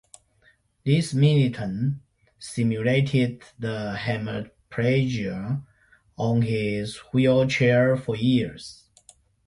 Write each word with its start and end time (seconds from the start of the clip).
This 0.83 1.13
militant 1.13 1.99
simulated 2.39 3.43
the 3.59 3.93
hemiplegia 3.99 5.63
on 6.17 6.41
his 6.41 6.97
wheelchair 7.13 7.95
for 7.95 8.15
years. 8.15 8.85